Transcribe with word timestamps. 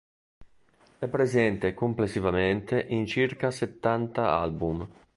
È 0.97 1.05
presente 1.07 1.75
complessivamente 1.75 2.83
in 2.89 3.05
circa 3.05 3.51
settanta 3.51 4.31
album. 4.35 4.89